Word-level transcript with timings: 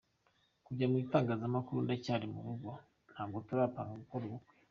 kujya 0.65 0.85
mu 0.91 0.97
itangazanakuru 1.03 1.79
Ndacyari 1.85 2.25
mu 2.33 2.39
rugo 2.47 2.69
ntabwo 3.11 3.37
turapanga 3.47 3.93
gukora 4.01 4.23
ubukwe. 4.25 4.53